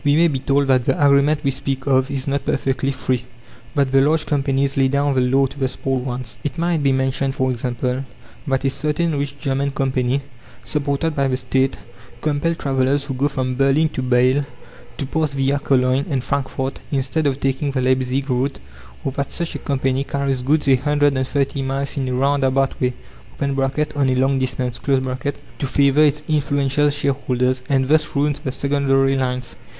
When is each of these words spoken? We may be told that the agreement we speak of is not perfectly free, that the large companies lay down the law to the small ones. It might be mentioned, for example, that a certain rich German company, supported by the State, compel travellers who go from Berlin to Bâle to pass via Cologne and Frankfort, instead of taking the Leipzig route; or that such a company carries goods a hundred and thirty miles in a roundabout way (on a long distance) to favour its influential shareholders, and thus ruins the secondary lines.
We 0.03 0.15
may 0.15 0.29
be 0.29 0.39
told 0.39 0.67
that 0.69 0.85
the 0.85 0.99
agreement 1.05 1.41
we 1.43 1.51
speak 1.51 1.85
of 1.85 2.09
is 2.09 2.27
not 2.27 2.43
perfectly 2.43 2.89
free, 2.91 3.23
that 3.75 3.91
the 3.91 4.01
large 4.01 4.25
companies 4.25 4.75
lay 4.75 4.87
down 4.87 5.13
the 5.13 5.21
law 5.21 5.45
to 5.45 5.59
the 5.59 5.67
small 5.67 5.99
ones. 5.99 6.39
It 6.43 6.57
might 6.57 6.81
be 6.81 6.91
mentioned, 6.91 7.35
for 7.35 7.51
example, 7.51 8.03
that 8.47 8.65
a 8.65 8.69
certain 8.71 9.15
rich 9.19 9.37
German 9.37 9.69
company, 9.69 10.23
supported 10.63 11.15
by 11.15 11.27
the 11.27 11.37
State, 11.37 11.77
compel 12.19 12.55
travellers 12.55 13.05
who 13.05 13.13
go 13.13 13.27
from 13.27 13.53
Berlin 13.55 13.89
to 13.89 14.01
Bâle 14.01 14.47
to 14.97 15.05
pass 15.05 15.33
via 15.33 15.59
Cologne 15.59 16.05
and 16.09 16.23
Frankfort, 16.23 16.79
instead 16.91 17.27
of 17.27 17.39
taking 17.39 17.69
the 17.69 17.79
Leipzig 17.81 18.27
route; 18.27 18.57
or 19.05 19.11
that 19.11 19.31
such 19.31 19.53
a 19.53 19.59
company 19.59 20.03
carries 20.03 20.41
goods 20.41 20.67
a 20.67 20.77
hundred 20.77 21.15
and 21.15 21.27
thirty 21.27 21.61
miles 21.61 21.95
in 21.95 22.07
a 22.09 22.13
roundabout 22.15 22.81
way 22.81 22.95
(on 23.39 24.09
a 24.09 24.15
long 24.15 24.39
distance) 24.39 24.79
to 24.79 25.67
favour 25.67 26.01
its 26.03 26.23
influential 26.27 26.89
shareholders, 26.89 27.61
and 27.69 27.87
thus 27.87 28.15
ruins 28.15 28.39
the 28.39 28.51
secondary 28.51 29.15
lines. 29.15 29.55